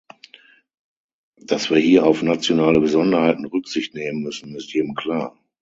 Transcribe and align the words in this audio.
Dass 1.37 1.69
wir 1.69 1.77
hier 1.77 2.07
auf 2.07 2.23
nationale 2.23 2.79
Besonderheiten 2.79 3.45
Rücksicht 3.45 3.93
nehmen 3.93 4.23
müssen, 4.23 4.55
ist 4.55 4.73
jedem 4.73 4.95
klar. 4.95 5.37